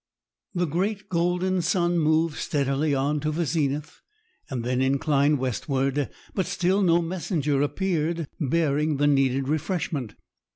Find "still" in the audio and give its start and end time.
6.47-6.81